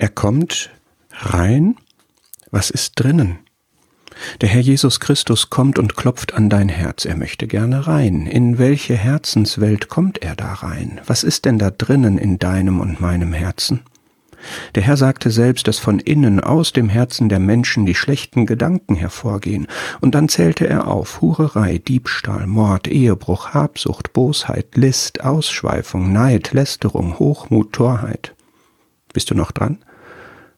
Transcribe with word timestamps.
Er 0.00 0.08
kommt 0.08 0.70
rein. 1.12 1.76
Was 2.50 2.70
ist 2.70 2.92
drinnen? 2.94 3.40
Der 4.40 4.48
Herr 4.48 4.62
Jesus 4.62 4.98
Christus 4.98 5.50
kommt 5.50 5.78
und 5.78 5.94
klopft 5.94 6.32
an 6.32 6.48
dein 6.48 6.70
Herz. 6.70 7.04
Er 7.04 7.18
möchte 7.18 7.46
gerne 7.46 7.86
rein. 7.86 8.26
In 8.26 8.56
welche 8.56 8.96
Herzenswelt 8.96 9.90
kommt 9.90 10.22
er 10.22 10.36
da 10.36 10.54
rein? 10.54 11.02
Was 11.06 11.22
ist 11.22 11.44
denn 11.44 11.58
da 11.58 11.70
drinnen 11.70 12.16
in 12.16 12.38
deinem 12.38 12.80
und 12.80 13.02
meinem 13.02 13.34
Herzen? 13.34 13.80
Der 14.74 14.82
Herr 14.82 14.96
sagte 14.96 15.30
selbst, 15.30 15.68
dass 15.68 15.78
von 15.78 15.98
innen 15.98 16.40
aus 16.40 16.72
dem 16.72 16.88
Herzen 16.88 17.28
der 17.28 17.38
Menschen 17.38 17.84
die 17.84 17.94
schlechten 17.94 18.46
Gedanken 18.46 18.94
hervorgehen, 18.94 19.66
und 20.00 20.14
dann 20.14 20.30
zählte 20.30 20.66
er 20.66 20.86
auf 20.88 21.20
Hurerei, 21.20 21.76
Diebstahl, 21.76 22.46
Mord, 22.46 22.88
Ehebruch, 22.88 23.50
Habsucht, 23.52 24.14
Bosheit, 24.14 24.76
List, 24.76 25.22
Ausschweifung, 25.22 26.10
Neid, 26.10 26.54
Lästerung, 26.54 27.18
Hochmut, 27.18 27.74
Torheit. 27.74 28.34
Bist 29.12 29.30
du 29.30 29.34
noch 29.34 29.52
dran? 29.52 29.78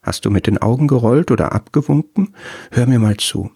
Hast 0.03 0.25
du 0.25 0.29
mit 0.29 0.47
den 0.47 0.57
Augen 0.57 0.87
gerollt 0.87 1.31
oder 1.31 1.53
abgewunken? 1.53 2.35
Hör 2.71 2.85
mir 2.87 2.99
mal 2.99 3.15
zu. 3.15 3.51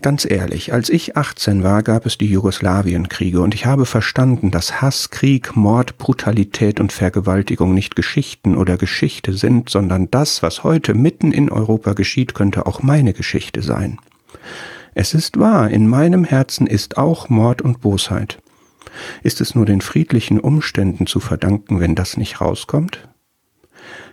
Ganz 0.00 0.24
ehrlich, 0.24 0.72
als 0.72 0.88
ich 0.88 1.18
18 1.18 1.62
war, 1.62 1.82
gab 1.82 2.06
es 2.06 2.16
die 2.16 2.26
Jugoslawienkriege 2.26 3.40
und 3.42 3.54
ich 3.54 3.66
habe 3.66 3.84
verstanden, 3.84 4.50
dass 4.50 4.80
Hass, 4.80 5.10
Krieg, 5.10 5.54
Mord, 5.54 5.98
Brutalität 5.98 6.80
und 6.80 6.92
Vergewaltigung 6.92 7.74
nicht 7.74 7.94
Geschichten 7.94 8.56
oder 8.56 8.78
Geschichte 8.78 9.34
sind, 9.34 9.68
sondern 9.68 10.10
das, 10.10 10.42
was 10.42 10.64
heute 10.64 10.94
mitten 10.94 11.30
in 11.30 11.50
Europa 11.50 11.92
geschieht, 11.92 12.34
könnte 12.34 12.64
auch 12.64 12.82
meine 12.82 13.12
Geschichte 13.12 13.60
sein. 13.60 13.98
Es 14.94 15.12
ist 15.12 15.38
wahr, 15.38 15.70
in 15.70 15.88
meinem 15.88 16.24
Herzen 16.24 16.66
ist 16.66 16.96
auch 16.96 17.28
Mord 17.28 17.60
und 17.60 17.82
Bosheit. 17.82 18.38
Ist 19.22 19.42
es 19.42 19.54
nur 19.54 19.66
den 19.66 19.82
friedlichen 19.82 20.40
Umständen 20.40 21.06
zu 21.06 21.20
verdanken, 21.20 21.80
wenn 21.80 21.94
das 21.94 22.16
nicht 22.16 22.40
rauskommt? 22.40 23.08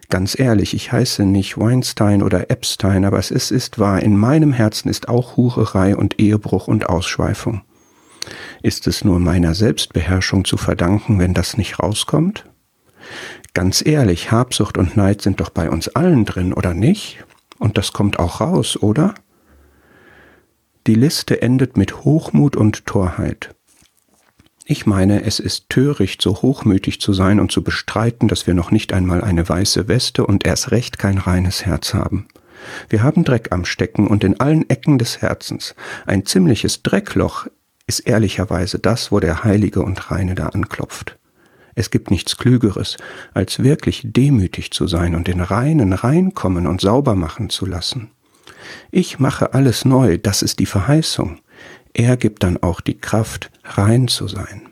Ganz 0.09 0.37
ehrlich, 0.39 0.73
ich 0.73 0.91
heiße 0.91 1.23
nicht 1.23 1.57
Weinstein 1.57 2.23
oder 2.23 2.49
Epstein, 2.49 3.05
aber 3.05 3.19
es 3.19 3.29
ist, 3.29 3.51
ist 3.51 3.77
wahr, 3.77 4.01
in 4.01 4.17
meinem 4.17 4.53
Herzen 4.53 4.89
ist 4.89 5.07
auch 5.07 5.37
Hurerei 5.37 5.95
und 5.95 6.19
Ehebruch 6.19 6.67
und 6.67 6.89
Ausschweifung. 6.89 7.61
Ist 8.63 8.87
es 8.87 9.05
nur 9.05 9.19
meiner 9.19 9.53
Selbstbeherrschung 9.53 10.45
zu 10.45 10.57
verdanken, 10.57 11.19
wenn 11.19 11.33
das 11.33 11.57
nicht 11.57 11.79
rauskommt? 11.79 12.45
Ganz 13.53 13.85
ehrlich, 13.85 14.31
Habsucht 14.31 14.77
und 14.77 14.97
Neid 14.97 15.21
sind 15.21 15.39
doch 15.39 15.49
bei 15.49 15.69
uns 15.69 15.89
allen 15.89 16.25
drin, 16.25 16.53
oder 16.53 16.73
nicht? 16.73 17.23
Und 17.57 17.77
das 17.77 17.93
kommt 17.93 18.19
auch 18.19 18.41
raus, 18.41 18.77
oder? 18.77 19.13
Die 20.87 20.95
Liste 20.95 21.41
endet 21.41 21.77
mit 21.77 22.03
Hochmut 22.03 22.55
und 22.55 22.85
Torheit. 22.85 23.55
Ich 24.71 24.85
meine, 24.85 25.23
es 25.23 25.39
ist 25.39 25.67
töricht, 25.71 26.21
so 26.21 26.43
hochmütig 26.43 27.01
zu 27.01 27.11
sein 27.11 27.39
und 27.39 27.51
zu 27.51 27.63
bestreiten, 27.63 28.27
dass 28.27 28.45
wir 28.45 28.53
noch 28.53 28.69
nicht 28.69 28.93
einmal 28.93 29.23
eine 29.23 29.49
weiße 29.49 29.87
Weste 29.87 30.27
und 30.27 30.45
erst 30.45 30.69
recht 30.69 30.99
kein 30.99 31.17
reines 31.17 31.65
Herz 31.65 31.95
haben. 31.95 32.27
Wir 32.87 33.01
haben 33.01 33.23
Dreck 33.23 33.47
am 33.49 33.65
Stecken 33.65 34.05
und 34.05 34.23
in 34.23 34.39
allen 34.39 34.69
Ecken 34.69 34.99
des 34.99 35.23
Herzens. 35.23 35.73
Ein 36.05 36.23
ziemliches 36.27 36.83
Dreckloch 36.83 37.47
ist 37.87 38.01
ehrlicherweise 38.01 38.77
das, 38.77 39.11
wo 39.11 39.19
der 39.19 39.43
Heilige 39.43 39.81
und 39.81 40.11
Reine 40.11 40.35
da 40.35 40.49
anklopft. 40.49 41.17
Es 41.73 41.89
gibt 41.89 42.11
nichts 42.11 42.37
Klügeres, 42.37 42.97
als 43.33 43.63
wirklich 43.63 44.03
demütig 44.05 44.69
zu 44.69 44.85
sein 44.85 45.15
und 45.15 45.27
den 45.27 45.41
Reinen 45.41 45.93
reinkommen 45.93 46.67
und 46.67 46.79
sauber 46.79 47.15
machen 47.15 47.49
zu 47.49 47.65
lassen. 47.65 48.11
Ich 48.91 49.17
mache 49.17 49.55
alles 49.55 49.83
neu, 49.83 50.19
das 50.19 50.43
ist 50.43 50.59
die 50.59 50.67
Verheißung. 50.67 51.39
Er 51.93 52.17
gibt 52.17 52.43
dann 52.43 52.57
auch 52.57 52.81
die 52.81 52.97
Kraft, 52.97 53.51
rein 53.63 54.07
zu 54.07 54.27
sein. 54.27 54.68